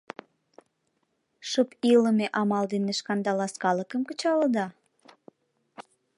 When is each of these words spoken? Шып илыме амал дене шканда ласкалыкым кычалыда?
Шып 1.49 1.69
илыме 1.91 2.27
амал 2.39 2.65
дене 2.73 2.91
шканда 2.99 3.31
ласкалыкым 3.39 4.01
кычалыда? 4.09 4.65